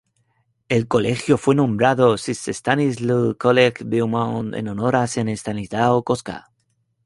El 0.67 0.87
colegio 0.87 1.37
fue 1.37 1.53
nombrado 1.53 2.15
St 2.15 2.49
Stanislaus 2.51 3.35
College, 3.37 3.83
Beaumont, 3.85 4.55
en 4.55 4.67
honor 4.67 4.95
a 4.95 5.05
San 5.05 5.29
Estanislao 5.29 6.01
Kostka. 6.01 6.49